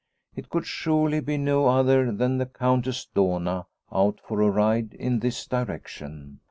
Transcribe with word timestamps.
It 0.35 0.49
could 0.49 0.65
surely 0.65 1.19
be 1.19 1.37
no 1.37 1.67
other 1.67 2.11
than 2.11 2.39
the 2.39 2.47
Countess 2.47 3.07
Dohna 3.15 3.67
out 3.93 4.19
for 4.27 4.41
a 4.41 4.49
ride 4.49 4.95
in 4.95 5.19
this 5.19 5.45
direction. 5.45 6.39